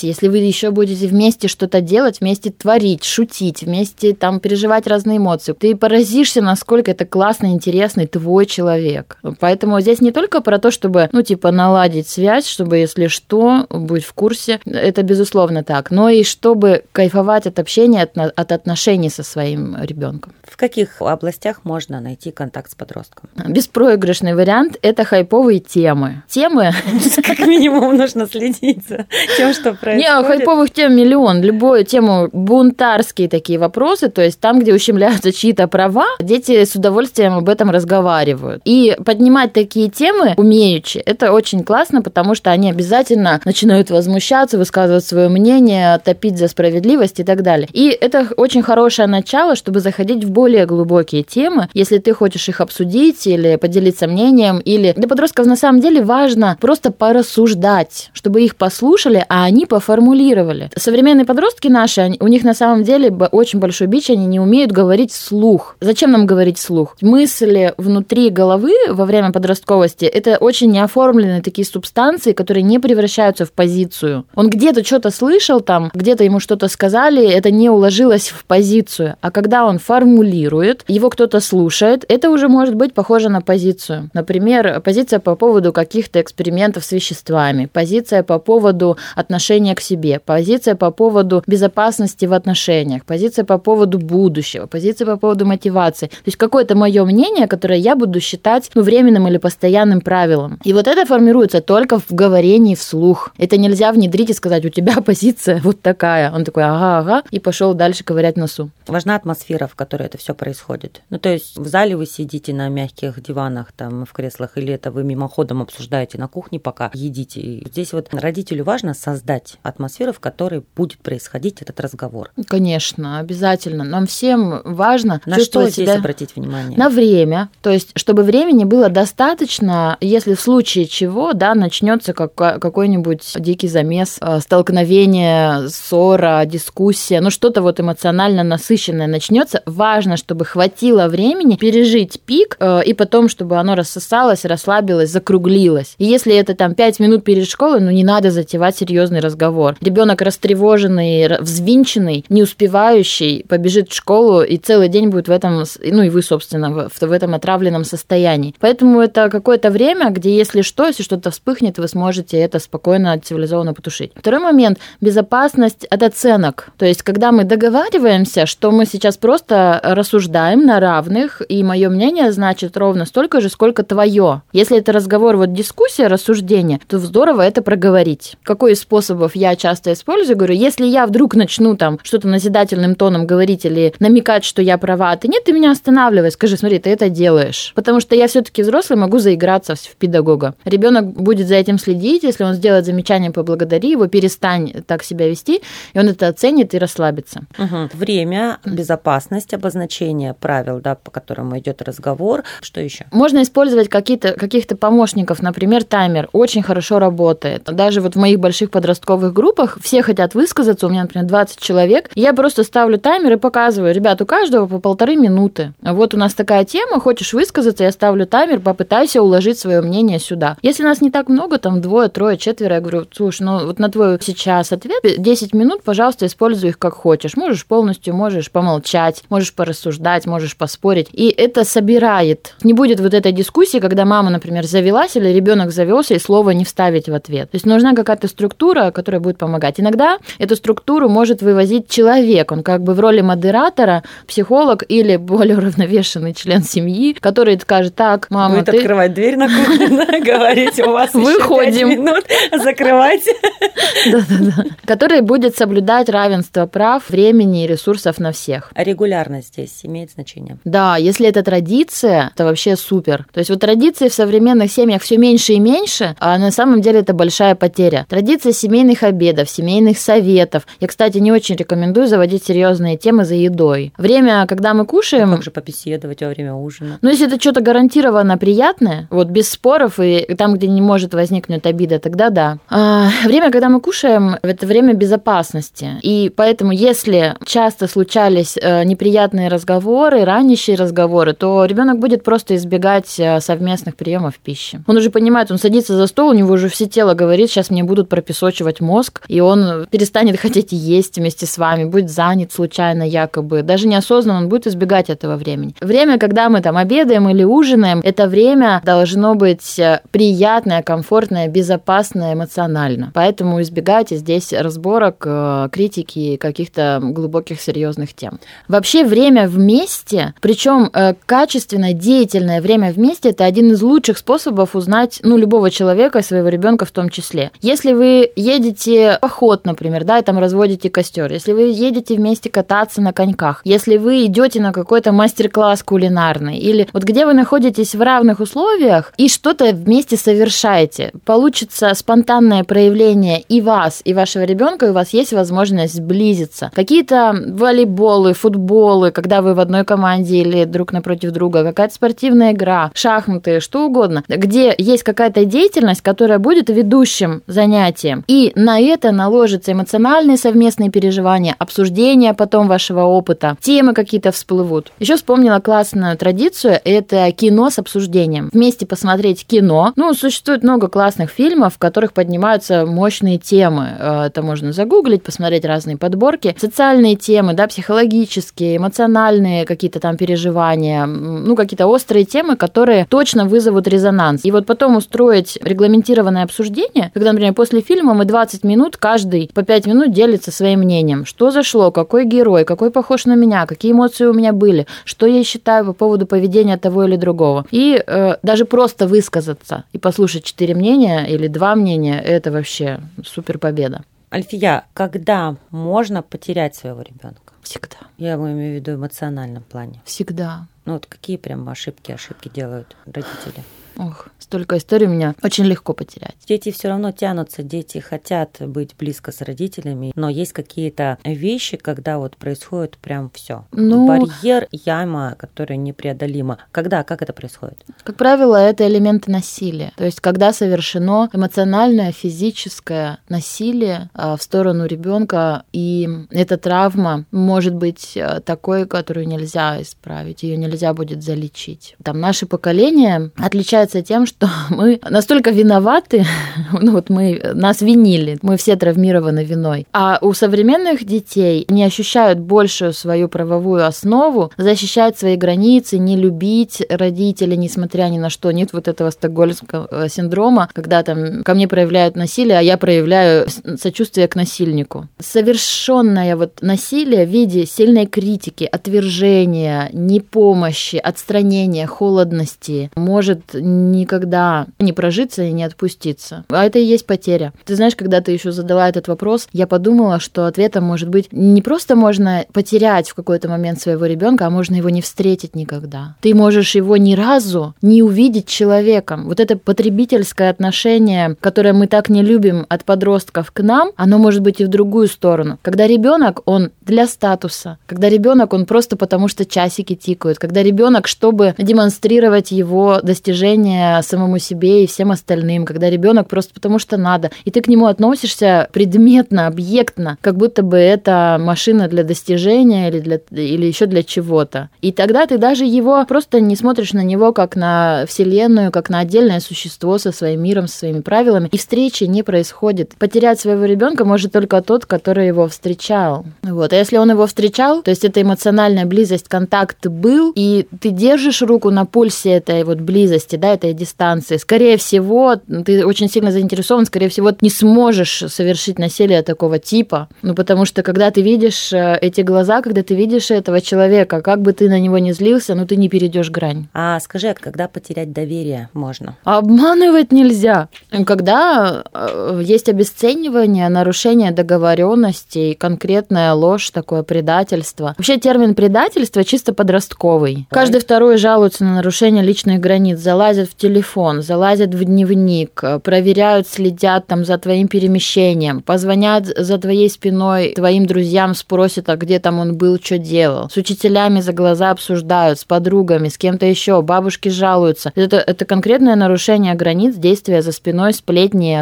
[0.03, 5.53] если вы еще будете вместе что-то делать, вместе творить, шутить, вместе там переживать разные эмоции,
[5.53, 9.19] ты поразишься, насколько это классный, интересный твой человек.
[9.39, 14.05] Поэтому здесь не только про то, чтобы, ну, типа, наладить связь, чтобы, если что, быть
[14.05, 19.23] в курсе, это безусловно так, но и чтобы кайфовать от общения, от, от отношений со
[19.23, 20.33] своим ребенком.
[20.43, 23.31] В каких областях можно найти контакт с подростком?
[23.49, 26.23] Беспроигрышный вариант– это хайповые темы.
[26.29, 26.73] Темы…
[27.25, 30.09] Как минимум нужно следить за тем, что происходит.
[30.09, 31.43] Не, хайповых тем миллион.
[31.43, 37.35] Любую тему, бунтарские такие вопросы, то есть там, где ущемляются чьи-то права, дети с удовольствием
[37.35, 38.63] об этом разговаривают.
[38.65, 45.05] И поднимать такие темы умеючи, это очень классно, потому что они обязательно начинают возмущаться, высказывать
[45.05, 47.69] свое мнение, топить за справедливость и так далее.
[47.73, 52.61] И это очень хорошее начало, чтобы заходить в более глубокие темы, если ты хочешь их
[52.61, 58.57] обсудить или поделиться мнением, или для подростков на самом деле важно просто порассуждать, чтобы их
[58.57, 60.71] послушали, а они поформулировали.
[60.77, 65.13] Современные подростки наши, у них на самом деле очень большой бич, они не умеют говорить
[65.13, 65.77] вслух.
[65.81, 66.97] Зачем нам говорить вслух?
[67.01, 73.53] Мысли внутри головы во время подростковости это очень неоформленные такие субстанции, которые не превращаются в
[73.53, 74.25] позицию.
[74.35, 79.17] Он где-то что-то слышал там, где-то ему что-то сказали, это не уложилось в позицию.
[79.21, 84.11] А когда он формулирует, его кто-то слушает, это уже может быть похоже на позицию.
[84.13, 90.75] Например, позиция по поводу каких-то экспериментов с веществами, позиция по поводу отношения к себе, позиция
[90.75, 96.07] по поводу безопасности в отношениях, позиция по поводу будущего, позиция по поводу мотивации.
[96.07, 100.59] То есть какое-то мое мнение, которое я буду считать ну, временным или постоянным правилом.
[100.65, 103.33] И вот это формируется только в говорении вслух.
[103.39, 106.33] Это нельзя внедрить и сказать, у тебя позиция вот такая.
[106.33, 108.71] Он такой, ага, ага, и пошел дальше ковырять носу.
[108.87, 111.03] Важна атмосфера, в которой это все происходит.
[111.11, 114.91] Ну, то есть в зале вы сидите на мягких диванах, там, в креслах, или это
[114.91, 117.41] вы мимоходом обсуждаете на кухне, пока едите.
[117.41, 122.31] И здесь вот родителю важно создать атмосферу, в которой будет происходить этот разговор.
[122.47, 123.85] Конечно, обязательно.
[123.85, 126.79] Нам всем важно На что здесь себя обратить внимание?
[126.79, 133.37] на время, то есть чтобы времени было достаточно, если в случае чего, да, начнется какой-нибудь
[133.39, 141.09] дикий замес, э, столкновение, ссора, дискуссия, ну что-то вот эмоционально насыщенное начнется, важно, чтобы хватило
[141.09, 145.95] времени пережить пик э, и потом, чтобы оно рассосалось, расслабилось, закруглилось.
[145.99, 149.77] И если это там 5 минут перед школой, ну не надо затевать серьезный разговор.
[149.81, 156.03] Ребенок растревоженный, взвинченный, не успевающий, побежит в школу и целый день будет в этом, ну
[156.03, 158.55] и вы, собственно, в, в этом отравленном состоянии.
[158.61, 163.75] Поэтому это какое-то время, где если что, если что-то вспыхнет, вы сможете это спокойно, цивилизованно
[163.75, 164.13] потушить.
[164.15, 166.71] Второй момент– безопасность от оценок.
[166.79, 172.33] То есть, когда мы договариваемся, что мы сейчас просто рассуждаем на равных, и мое мнение
[172.33, 174.43] значит ровно столько же, сколько твое.
[174.53, 178.37] Если это разговор, вот дискуссия, рассуждение, то здорово это проговорить.
[178.43, 180.37] Какой из способов я часто использую?
[180.37, 185.13] Говорю, если я вдруг начну там что-то назидательным тоном говорить или намекать, что я права,
[185.13, 187.73] а ты нет, ты меня останавливай, скажи, смотри, ты это делаешь.
[187.75, 190.55] Потому что я все-таки взрослый, могу заиграться в педагога.
[190.65, 195.63] Ребенок будет за этим следить, если он сделает замечание, поблагодари его, перестань так себя вести,
[195.95, 197.43] и он это оценит и расслабится.
[197.59, 197.91] Угу.
[197.95, 202.45] Время, безопасность, обозначение правил, да, по которым идет разговор.
[202.61, 203.07] Что еще?
[203.13, 206.29] Можно использовать какие-то, каких-то помощников, например, таймер.
[206.33, 207.65] Очень хорошо работает.
[207.65, 212.11] Даже вот в моих больших подростковых группах все хотят высказаться, у меня, например, 20 человек.
[212.15, 215.73] Я просто ставлю таймер и показываю, ребят, у каждого по полторы минуты.
[215.81, 220.57] Вот у нас такая тема, хочешь высказаться, я ставлю таймер, попытайся уложить свое мнение сюда.
[220.63, 223.89] Если нас не так много, там двое, трое, четверо, я говорю, слушай, ну вот на
[223.89, 227.37] твой сейчас ответ 10 минут, пожалуйста, используй их как хочешь.
[227.37, 231.09] Можешь полностью, можешь помолчать, можешь порассуждать, можешь поспорить.
[231.13, 232.55] И это собирает.
[232.63, 236.65] Не будет вот этой дискуссии, когда мама, например, завелась или ребенок завелся, и слово не
[236.65, 237.51] вставить в ответ.
[237.51, 238.50] То есть нужна какая-то структура,
[238.91, 239.81] которая будет помогать.
[239.81, 242.53] Иногда эту структуру может вывозить человек.
[242.53, 248.27] Он как бы в роли модератора, психолог или более уравновешенный член семьи, который скажет, так,
[248.31, 248.79] мама, Будет ты...
[248.79, 251.91] открывать дверь на кухню, говорить, у вас Выходим.
[251.91, 253.33] минут, закрывайте.
[254.11, 254.65] Да-да-да.
[254.85, 258.71] Который будет соблюдать равенство прав, времени и ресурсов на всех.
[258.75, 260.59] А регулярность здесь имеет значение?
[260.65, 263.27] Да, если это традиция, это вообще супер.
[263.33, 267.01] То есть вот традиции в современных семьях все меньше и меньше, а на самом деле
[267.01, 268.07] это большая потеря.
[268.41, 270.67] Традиция семейных обедов, семейных советов.
[270.81, 273.93] Я, кстати, не очень рекомендую заводить серьезные темы за едой.
[273.99, 275.33] Время, когда мы кушаем...
[275.33, 276.99] Как же побеседовать во время ужина?
[277.03, 281.67] Ну, если это что-то гарантированно приятное, вот без споров и там, где не может возникнуть
[281.67, 282.59] обида, тогда да.
[282.71, 285.97] А, время, когда мы кушаем, это время безопасности.
[286.01, 293.21] И поэтому, если часто случались э, неприятные разговоры, ранящие разговоры, то ребенок будет просто избегать
[293.21, 294.83] э, совместных приемов пищи.
[294.87, 297.85] Он уже понимает, он садится за стол, у него уже все тело говорит, сейчас мне
[297.85, 303.63] будут пропесочивать мозг, и он перестанет хотеть есть вместе с вами, будет занят случайно якобы.
[303.63, 305.75] Даже неосознанно он будет избегать этого времени.
[305.81, 312.35] Время, когда мы там обедаем или ужинаем, это время должно быть э, приятное, комфортное, безопасное
[312.35, 313.11] эмоционально.
[313.15, 318.39] Поэтому избегайте здесь разборок, э, критики каких-то глубоких серьезных тем.
[318.69, 325.21] Вообще время вместе, причем э, качественное, деятельное время вместе, это один из лучших способов узнать,
[325.25, 327.51] ну, любого человека, своего ребенка в том числе.
[327.61, 332.51] Если вы едете в поход, например, да, и там разводите костер, если вы едете вместе
[332.51, 337.95] кататься на коньках, если вы идете на какой-то мастер-класс кулинарный, или вот где вы находитесь
[337.95, 344.87] в равных условиях и что-то вместе совершаете, получится спонтанное проявление и вас, и вашего ребенка,
[344.87, 346.71] и у вас есть возможность сблизиться.
[346.75, 352.91] Какие-то волейболы, футболы, когда вы в одной команде или друг напротив друга, какая-то спортивная игра,
[352.95, 358.10] шахматы, что угодно, где есть какая-то деятельность, которая будет ведущим занятием.
[358.27, 364.93] И на это наложится эмоциональные совместные переживания, обсуждение потом вашего опыта, темы какие-то всплывут.
[364.99, 368.51] Еще вспомнила классную традицию, это кино с обсуждением.
[368.53, 369.93] Вместе посмотреть кино.
[369.97, 373.89] Ну, существует много классных фильмов, в которых поднимаются мощные темы.
[373.99, 376.55] Э, это можно загуглить, посмотреть разные подборки.
[376.59, 383.89] Социальные темы, да, психологические, эмоциональные какие-то там переживания, ну, какие-то острые темы, которые точно вызовут
[383.89, 384.45] резонанс.
[384.45, 389.65] И вот потом устроить регламентированное обсуждение, когда, например, после фильма мы 20 минут, каждый по
[389.65, 391.27] 5 минут делится своим мнением.
[391.27, 395.43] Что зашло, какой герой, какой похож на меня, какие эмоции у меня были, что я
[395.43, 397.67] считаю по поводу поведения того или другого.
[397.73, 403.59] И э, даже просто высказаться и послушать четыре мнения или два мнения, это вообще супер
[403.59, 404.05] победа.
[404.33, 407.55] Альфия, когда можно потерять своего ребенка?
[407.63, 407.97] Всегда.
[408.19, 410.01] Я имею в виду эмоциональном плане.
[410.05, 410.67] Всегда.
[410.85, 413.65] Ну вот какие прям ошибки, ошибки делают родители?
[414.01, 416.35] Ох, столько историй у меня очень легко потерять.
[416.49, 422.19] Дети все равно тянутся, дети хотят быть близко с родителями, но есть какие-то вещи, когда
[422.19, 423.67] вот происходит прям все.
[423.73, 426.59] Ну- Барьер, яма, которая непреодолима.
[426.73, 427.85] Когда, как это происходит?
[428.03, 429.93] Как правило, это элементы насилия.
[429.97, 437.75] То есть, когда совершено эмоциональное, физическое насилие а, в сторону ребенка, и эта травма может
[437.75, 441.97] быть а, такой, которую нельзя исправить, ее нельзя будет залечить.
[442.03, 446.25] Там наше поколение отличается тем, что мы настолько виноваты,
[446.81, 449.87] ну вот мы нас винили, мы все травмированы виной.
[449.93, 456.83] А у современных детей не ощущают большую свою правовую основу, защищать свои границы, не любить
[456.89, 458.51] родителей, несмотря ни на что.
[458.51, 463.47] Нет вот этого стокгольмского э, синдрома, когда там ко мне проявляют насилие, а я проявляю
[463.77, 465.09] сочувствие к насильнику.
[465.19, 475.43] Совершенное вот насилие в виде сильной критики, отвержения, непомощи, отстранения, холодности может никогда не прожиться
[475.43, 476.45] и не отпуститься.
[476.49, 477.53] А это и есть потеря.
[477.65, 481.63] Ты знаешь, когда ты еще задала этот вопрос, я подумала, что ответом может быть не
[481.63, 486.17] просто можно потерять в какой-то момент своего ребенка, а можно его не встретить никогда.
[486.21, 489.27] Ты можешь его ни разу не увидеть человеком.
[489.27, 494.43] Вот это потребительское отношение, которое мы так не любим от подростков к нам, оно может
[494.43, 495.59] быть и в другую сторону.
[495.63, 501.07] Когда ребенок, он для статуса, когда ребенок, он просто потому, что часики тикают, когда ребенок,
[501.07, 503.70] чтобы демонстрировать его достижения
[504.03, 507.87] самому себе и всем остальным, когда ребенок просто потому, что надо, и ты к нему
[507.87, 514.03] относишься предметно, объектно, как будто бы это машина для достижения или, для, или еще для
[514.03, 514.71] чего-то.
[514.81, 519.01] И тогда ты даже его просто не смотришь на него как на вселенную, как на
[519.01, 522.95] отдельное существо со своим миром, со своими правилами, и встречи не происходит.
[522.99, 526.25] Потерять своего ребенка может только тот, который его встречал.
[526.43, 526.73] Вот.
[526.73, 531.43] А если он его встречал, то есть это эмоциональная близость, контакт был, и ты держишь
[531.43, 536.87] руку на пульсе этой вот близости, да, этой дистанции, скорее всего, ты очень сильно заинтересован,
[536.87, 540.09] скорее всего, не сможешь совершить насилие такого типа.
[540.23, 544.43] Ну, потому что когда ты видишь э, эти глаза, когда ты видишь этого человека, как
[544.43, 546.69] бы ты на него не злился, ну, ты не перейдешь грань.
[546.75, 549.17] А скажи, а когда потерять доверие можно?
[549.25, 550.69] Обманывать нельзя.
[551.07, 557.95] Когда э, есть обесценивание, нарушение договоренностей, конкретная ложь, такое предательство.
[557.97, 560.47] Вообще термин предательство чисто подростковый.
[560.51, 562.99] Каждый второй жалуется на нарушение личных границ,
[563.41, 569.59] залазят в телефон, залазят в дневник, э, проверяют, следят там за твоим перемещением, позвонят за
[569.59, 573.49] твоей спиной твоим друзьям, спросят, а где там он был, что делал.
[573.51, 577.93] С учителями за глаза обсуждают, с подругами, с кем-то еще, бабушки жалуются.
[577.95, 581.61] Это, это конкретное нарушение границ, действия за спиной, сплетни,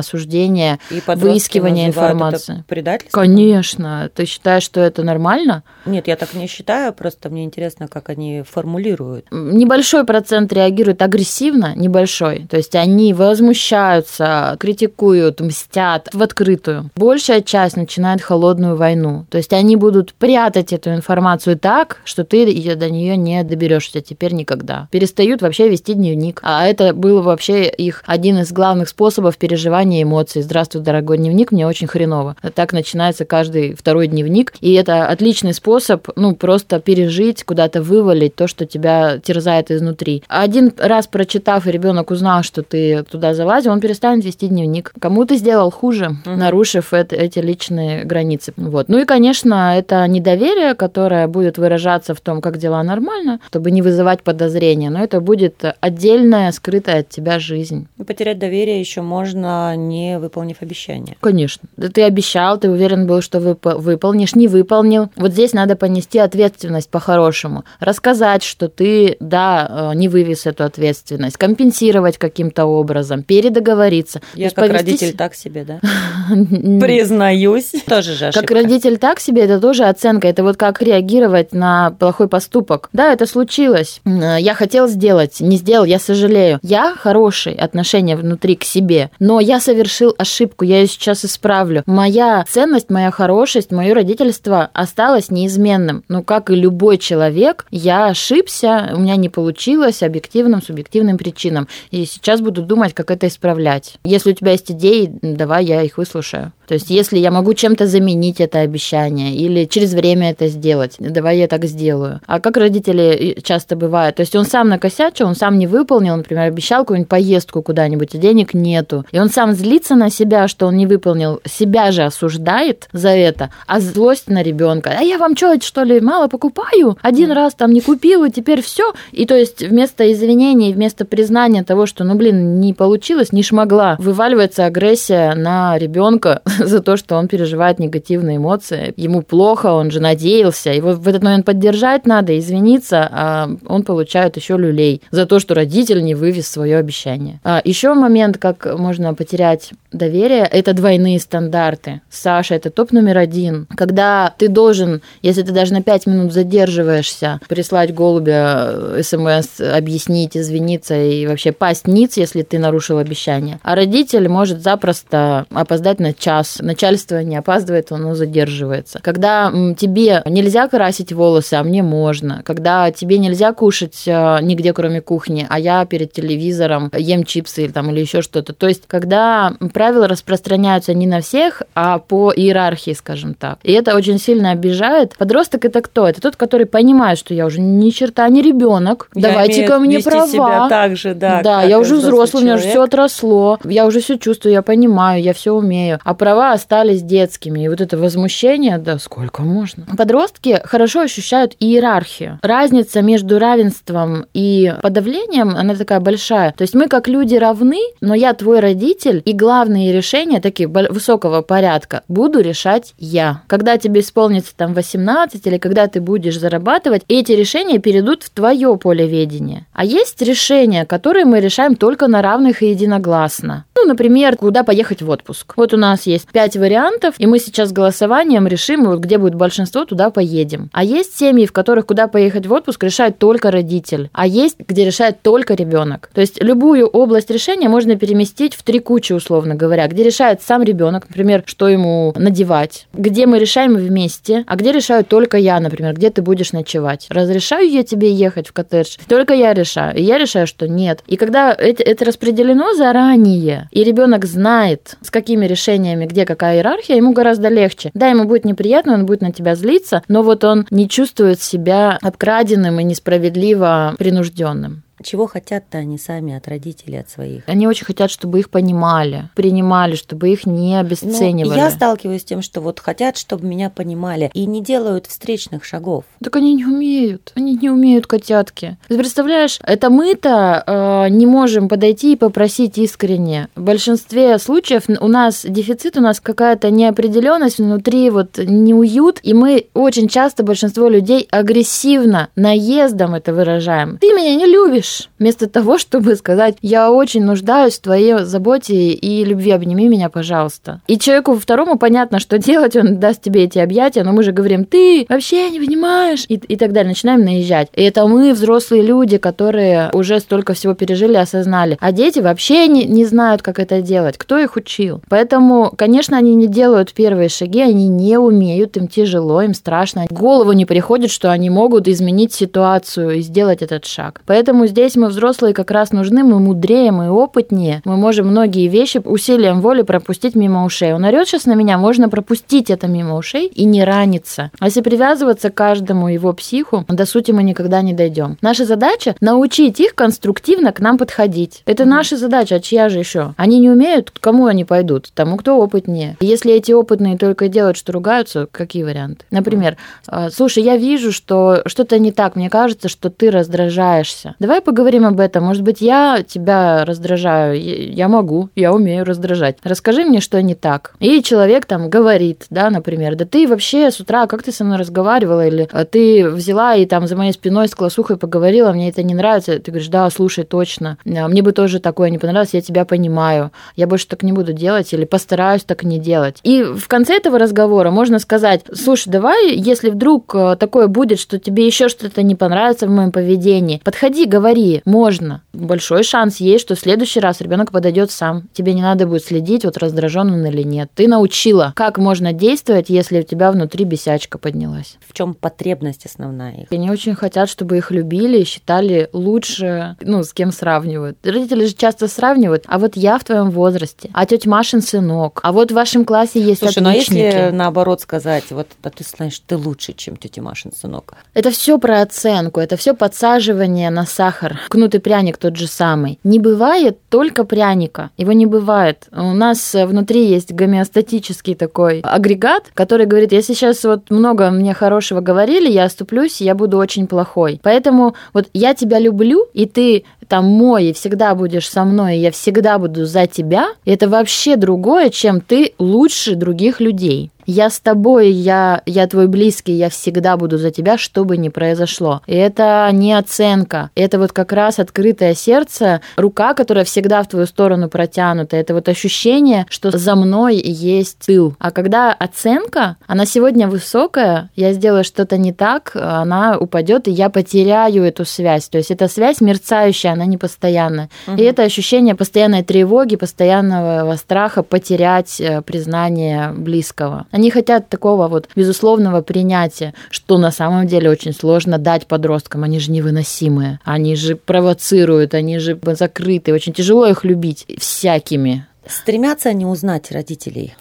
[0.91, 2.55] И подростки выискивание информации.
[2.55, 3.21] Это предательство?
[3.21, 4.11] Конечно.
[4.15, 5.63] Ты считаешь, что это нормально?
[5.87, 9.27] Нет, я так не считаю, просто мне интересно, как они формулируют.
[9.31, 12.47] Небольшой процент реагирует агрессивно, небольшой.
[12.51, 16.91] То есть они возмущаются, критикуют, мстят в открытую.
[16.97, 19.27] Большая часть начинает холодную войну.
[19.31, 24.33] То есть они будут прятать эту информацию так, что ты до нее не доберешься теперь
[24.33, 24.89] никогда.
[24.91, 26.41] Перестают вообще вести дневник.
[26.43, 30.43] А это был вообще их один из главных способов переживания эмоций.
[30.43, 32.37] Здравствуй, дорогой дневник, мне очень хреново.
[32.55, 34.55] Так начинается каждый второй дневник.
[34.61, 40.23] И это отличный способ, ну, просто пережить, куда-то вывалить то, что тебя терзает изнутри.
[40.29, 44.93] Один раз прочитав, и ребенок узнал, что ты туда залазил, он перестанет вести дневник.
[45.01, 48.53] Кому ты сделал хуже, нарушив это- эти личные границы.
[48.57, 48.89] Вот.
[48.89, 53.83] Ну и, конечно, это недоверие, которое будет выражаться в том, как дела нормально, чтобы не
[53.83, 57.87] вызывать подозрения, но это будет отдельная, скрытая от тебя жизнь.
[58.07, 61.17] Потерять доверие еще можно, не выполнив обещание.
[61.21, 61.69] Конечно.
[61.77, 65.09] Да ты обещал, ты уверен был, что вып- выполнишь, не выполнил.
[65.17, 67.65] Вот здесь надо понести ответственность по-хорошему.
[67.81, 74.21] Рассказать, что ты, да, э, не вывез эту ответственность, компенсировать каким-то образом, передоговориться.
[74.35, 75.81] Я как повести родитель так себе, да?
[76.81, 77.73] Признаюсь.
[77.87, 80.29] Тоже же Как родитель так себе, это тоже оценка.
[80.29, 82.91] Это вот как реагировать на плохой поступок.
[82.93, 84.01] Да, это случилось.
[84.05, 86.59] М, Я хотел сделать, не сделал, я сожалею.
[86.63, 91.83] Я хороший отношение внутри к себе, но я совершил ошибку, я ее сейчас исправлю.
[91.87, 96.05] Моя ценность, моя хорошесть, мое родительство осталось неизменным.
[96.09, 101.38] Ну, как и любой человек, я ошибся, у меня не получилось объективным, субъективным причинам.
[101.39, 101.69] Причинам.
[101.91, 103.95] И сейчас буду думать, как это исправлять.
[104.05, 106.53] Если у тебя есть идеи, давай я их выслушаю.
[106.67, 111.39] То есть, если я могу чем-то заменить это обещание или через время это сделать, давай
[111.39, 112.21] я так сделаю.
[112.27, 116.45] А как родители часто бывает, то есть он сам накосячил, он сам не выполнил, например,
[116.45, 119.07] обещал какую-нибудь поездку куда-нибудь, а денег нету.
[119.13, 123.51] И он сам злится на себя, что он не выполнил, себя же осуждает за это,
[123.67, 124.95] а злость на ребенка.
[124.99, 126.99] А я вам что, что ли, мало покупаю?
[127.01, 128.93] Один раз там не купил, и теперь все.
[129.13, 131.28] И то есть вместо извинений, вместо признания
[131.65, 137.17] того, что, ну, блин, не получилось, не шмогла, вываливается агрессия на ребенка за то, что
[137.17, 138.93] он переживает негативные эмоции.
[138.97, 140.71] Ему плохо, он же надеялся.
[140.71, 145.55] Его в этот момент поддержать надо, извиниться, а он получает еще люлей за то, что
[145.55, 147.41] родитель не вывез свое обещание.
[147.45, 152.01] А еще момент, как можно потерять доверие, это двойные стандарты.
[152.11, 153.67] Саша, это топ номер один.
[153.77, 160.37] Когда ты должен, если ты даже на пять минут задерживаешься, прислать голубя э, смс, объяснить,
[160.37, 163.61] извиниться и вообще пасть ниц, если ты нарушил обещание.
[163.63, 166.59] А родитель может запросто опоздать на час.
[166.61, 169.01] Начальство не опаздывает, оно задерживается.
[169.03, 172.43] Когда тебе нельзя красить волосы, а мне можно.
[172.45, 177.73] Когда тебе нельзя кушать э, нигде, кроме кухни, а я перед телевизором ем чипсы или,
[177.73, 178.53] там, или еще что-то.
[178.53, 183.59] То есть, когда правила распространяются не на всех, а по иерархии, скажем так.
[183.63, 185.17] И это очень сильно обижает.
[185.17, 186.09] Подросток это кто?
[186.09, 189.09] Это тот, который понимает, что я уже ни черта не ребенок.
[189.15, 190.69] Давайте ко мне права.
[190.99, 191.43] Себя так же, да.
[191.43, 193.59] Да, я уже взрослый, у меня уже все отросло.
[193.65, 195.99] Я уже все чувствую, я понимаю, я все умею.
[196.05, 197.65] А права остались детскими.
[197.65, 199.87] И вот это возмущение, да сколько можно.
[199.97, 202.39] Подростки хорошо ощущают иерархию.
[202.43, 206.53] Разница между равенством и подавлением, она такая большая.
[206.57, 211.43] То есть мы как люди равны, но я твой родитель, и главные решения, такие высокого
[211.43, 213.43] порядка, буду решать я.
[213.47, 218.77] Когда тебе исполнится там 18 или когда ты будешь зарабатывать, эти решения перейдут в твое
[218.77, 219.67] поле ведения.
[219.73, 223.65] А есть решения, которые мы решаем только на равных и единогласно.
[223.81, 225.55] Ну, например, куда поехать в отпуск.
[225.57, 229.85] Вот у нас есть пять вариантов, и мы сейчас голосованием решим, вот где будет большинство,
[229.85, 230.69] туда поедем.
[230.73, 234.85] А есть семьи, в которых куда поехать в отпуск решает только родитель, а есть, где
[234.85, 236.11] решает только ребенок.
[236.13, 240.65] То есть любую область решения можно переместить в три кучи, условно говоря, где решает сам
[240.65, 245.95] ребенок, например, что ему надевать, где мы решаем вместе, а где решаю только я, например,
[245.95, 247.07] где ты будешь ночевать.
[247.11, 248.97] Разрешаю я тебе ехать в коттедж?
[249.09, 249.97] Только я решаю.
[249.97, 251.05] И я решаю, что нет.
[251.07, 257.13] И когда это, распределено заранее, и ребенок знает, с какими решениями, где какая иерархия, ему
[257.13, 257.91] гораздо легче.
[257.95, 261.99] Да, ему будет неприятно, он будет на тебя злиться, но вот он не чувствует себя
[262.01, 264.83] обкраденным и несправедливо принужденным.
[265.03, 267.43] Чего хотят-то они сами от родителей, от своих?
[267.47, 271.51] Они очень хотят, чтобы их понимали, принимали, чтобы их не обесценивали.
[271.51, 275.65] Ну, я сталкиваюсь с тем, что вот хотят, чтобы меня понимали, и не делают встречных
[275.65, 276.05] шагов.
[276.23, 277.33] Так они не умеют.
[277.37, 278.77] Они не умеют, котятки.
[278.89, 283.49] Ты представляешь, это мы-то э, не можем подойти и попросить искренне.
[283.55, 289.67] В большинстве случаев у нас дефицит, у нас какая-то неопределенность внутри, вот неуют, и мы
[289.75, 293.99] очень часто, большинство людей, агрессивно, наездом это выражаем.
[293.99, 298.91] Ты меня не любишь делаешь, вместо того, чтобы сказать, я очень нуждаюсь в твоей заботе
[298.91, 300.81] и любви, обними меня, пожалуйста.
[300.87, 304.65] И человеку второму понятно, что делать, он даст тебе эти объятия, но мы же говорим,
[304.65, 307.69] ты вообще не понимаешь, и, и так далее, начинаем наезжать.
[307.75, 311.77] И это мы, взрослые люди, которые уже столько всего пережили, осознали.
[311.81, 315.03] А дети вообще не, не знают, как это делать, кто их учил.
[315.09, 320.07] Поэтому, конечно, они не делают первые шаги, они не умеют, им тяжело, им страшно.
[320.09, 324.21] В голову не приходит, что они могут изменить ситуацию и сделать этот шаг.
[324.27, 328.69] Поэтому здесь здесь мы взрослые как раз нужны, мы мудрее, мы опытнее, мы можем многие
[328.69, 330.95] вещи усилием воли пропустить мимо ушей.
[330.95, 334.53] Он орет сейчас на меня, можно пропустить это мимо ушей и не раниться.
[334.61, 338.39] А если привязываться к каждому его психу, до сути мы никогда не дойдем.
[338.41, 341.65] Наша задача научить их конструктивно к нам подходить.
[341.67, 343.35] Это наша задача, а чья же еще?
[343.37, 345.11] Они не умеют, к кому они пойдут?
[345.13, 346.17] Тому, кто опытнее.
[346.21, 349.25] Если эти опытные только делают, что ругаются, какие варианты?
[349.33, 350.31] Например, mm-hmm.
[350.31, 354.37] слушай, я вижу, что что-то не так, мне кажется, что ты раздражаешься.
[354.39, 355.45] Давай поговорим об этом.
[355.45, 357.59] Может быть, я тебя раздражаю.
[357.59, 359.57] Я могу, я умею раздражать.
[359.65, 360.93] Расскажи мне, что не так.
[361.01, 364.77] И человек там говорит, да, например, да ты вообще с утра, как ты со мной
[364.77, 369.03] разговаривала, или «А ты взяла и там за моей спиной с классухой поговорила, мне это
[369.03, 369.59] не нравится.
[369.59, 370.99] Ты говоришь, да, слушай, точно.
[371.07, 373.53] А мне бы тоже такое не понравилось, я тебя понимаю.
[373.75, 376.41] Я больше так не буду делать или постараюсь так не делать.
[376.43, 381.39] И в конце этого разговора можно сказать, слушай, давай, если вдруг э, такое будет, что
[381.39, 385.43] тебе еще что-то не понравится в моем поведении, подходи, говори говори, можно.
[385.53, 388.49] Большой шанс есть, что в следующий раз ребенок подойдет сам.
[388.53, 390.91] Тебе не надо будет следить, вот раздражен он или нет.
[390.95, 394.99] Ты научила, как можно действовать, если у тебя внутри бесячка поднялась.
[395.07, 396.69] В чем потребность основная их?
[396.71, 401.19] Они очень хотят, чтобы их любили и считали лучше, ну, с кем сравнивают.
[401.25, 405.53] Родители же часто сравнивают, а вот я в твоем возрасте, а тетя Машин сынок, а
[405.53, 407.13] вот в вашем классе есть Слушай, отличники.
[407.13, 411.15] ну а если наоборот сказать, вот а ты знаешь, ты лучше, чем тетя Машин сынок.
[411.35, 414.48] Это все про оценку, это все подсаживание на сахар.
[414.69, 416.19] Кнутый пряник тот же самый.
[416.25, 419.09] Не бывает только пряника, его не бывает.
[419.13, 425.21] У нас внутри есть гомеостатический такой агрегат, который говорит, если сейчас вот много мне хорошего
[425.21, 427.61] говорили, я оступлюсь, я буду очень плохой.
[427.63, 432.21] Поэтому вот я тебя люблю, и ты там мой, и всегда будешь со мной, и
[432.21, 437.81] я всегда буду за тебя, это вообще другое, чем ты лучше других людей я с
[437.81, 442.21] тобой, я, я твой близкий, я всегда буду за тебя, что бы ни произошло.
[442.27, 447.47] И это не оценка, это вот как раз открытое сердце, рука, которая всегда в твою
[447.47, 451.55] сторону протянута, это вот ощущение, что за мной есть тыл.
[451.59, 457.31] А когда оценка, она сегодня высокая, я сделаю что-то не так, она упадет, и я
[457.31, 458.69] потеряю эту связь.
[458.69, 461.09] То есть эта связь мерцающая, она не постоянная.
[461.27, 461.37] Угу.
[461.37, 467.27] И это ощущение постоянной тревоги, постоянного страха потерять э, признание близкого.
[467.31, 472.65] Они хотят такого вот безусловного принятия, что на самом деле очень сложно дать подросткам.
[472.65, 476.53] Они же невыносимые, они же провоцируют, они же закрыты.
[476.53, 478.67] Очень тяжело их любить всякими.
[478.87, 480.75] Стремятся они узнать родителей?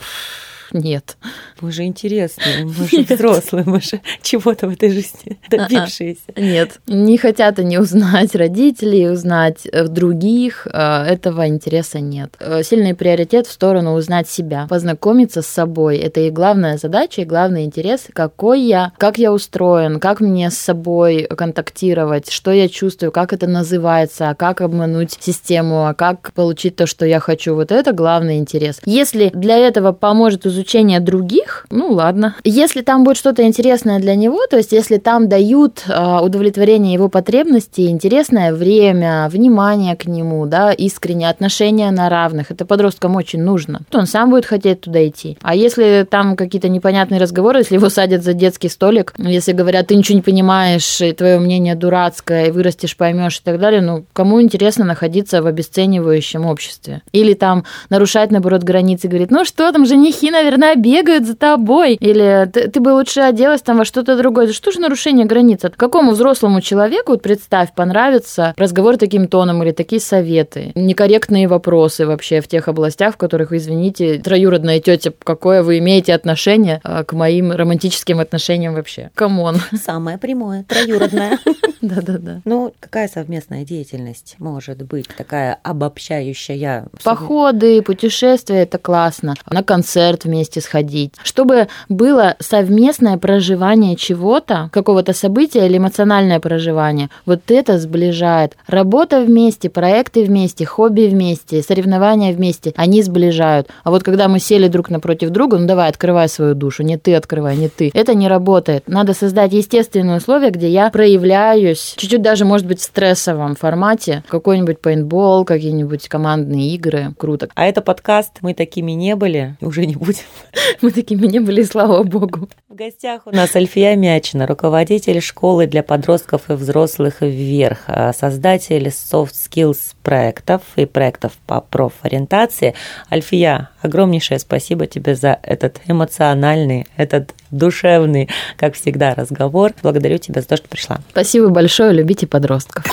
[0.73, 1.17] Нет.
[1.61, 6.33] Мы же интересные, мы же взрослые, мы же чего-то в этой жизни добившиеся.
[6.35, 12.35] Нет, не хотят они узнать родителей, узнать э, других, э, этого интереса нет.
[12.39, 15.97] Э, сильный приоритет в сторону узнать себя, познакомиться с собой.
[15.97, 20.57] Это и главная задача, и главный интерес, какой я, как я устроен, как мне с
[20.57, 26.75] собой контактировать, что я чувствую, как это называется, а как обмануть систему, а как получить
[26.75, 27.55] то, что я хочу.
[27.55, 28.79] Вот это главный интерес.
[28.85, 32.35] Если для этого поможет изучение других, ну ладно.
[32.43, 37.09] Если там будет что-то интересное для него, то есть если там дают а, удовлетворение его
[37.09, 43.81] потребностей, интересное время, внимание к нему, да, искреннее отношение на равных, это подросткам очень нужно,
[43.89, 45.37] то он сам будет хотеть туда идти.
[45.41, 49.95] А если там какие-то непонятные разговоры, если его садят за детский столик, если говорят, ты
[49.95, 54.41] ничего не понимаешь, и твое мнение дурацкое, и вырастешь, поймешь и так далее, ну, кому
[54.41, 57.01] интересно находиться в обесценивающем обществе?
[57.11, 61.95] Или там нарушать, наоборот, границы, говорит, ну что там, женихи, наверное, наверное, бегают за тобой.
[61.95, 64.45] Или ты, ты бы лучше оделась там во что-то другое.
[64.45, 65.61] Это что же нарушение границ?
[65.75, 72.41] Какому взрослому человеку, вот представь, понравится разговор таким тоном или такие советы, некорректные вопросы вообще
[72.41, 77.51] в тех областях, в которых, извините, троюродная тетя, какое вы имеете отношение а, к моим
[77.51, 79.09] романтическим отношениям вообще?
[79.15, 79.57] Come on.
[79.73, 81.39] Самое прямое, троюродное.
[81.87, 82.41] Да-да-да.
[82.45, 86.87] Ну, какая совместная деятельность может быть такая обобщающая?
[87.03, 89.35] Походы, путешествия– это классно.
[89.49, 97.09] На концерт вместе вместе сходить, чтобы было совместное проживание чего-то, какого-то события или эмоциональное проживание.
[97.25, 98.55] Вот это сближает.
[98.67, 103.67] Работа вместе, проекты вместе, хобби вместе, соревнования вместе, они сближают.
[103.83, 107.15] А вот когда мы сели друг напротив друга, ну давай, открывай свою душу, не ты
[107.15, 107.91] открывай, не ты.
[107.93, 108.83] Это не работает.
[108.87, 114.81] Надо создать естественные условия, где я проявляюсь, чуть-чуть даже, может быть, в стрессовом формате, какой-нибудь
[114.81, 117.13] пейнтбол, какие-нибудь командные игры.
[117.17, 117.49] Круто.
[117.55, 120.23] А это подкаст «Мы такими не были», уже не будем
[120.81, 122.49] Мы такими не были, слава богу.
[122.69, 128.87] В гостях у нас Альфия Мячина, руководитель школы для подростков и взрослых вверх, а создатель
[128.87, 132.75] soft skills проектов и проектов по профориентации.
[133.11, 139.73] Альфия, огромнейшее спасибо тебе за этот эмоциональный, этот душевный, как всегда, разговор.
[139.81, 140.99] Благодарю тебя за то, что пришла.
[141.11, 142.83] Спасибо большое, любите подростков.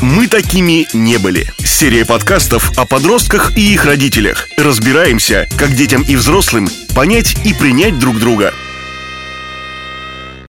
[0.00, 1.44] Мы такими не были.
[1.58, 4.46] Серия подкастов о подростках и их родителях.
[4.56, 8.52] Разбираемся, как детям и взрослым понять и принять друг друга–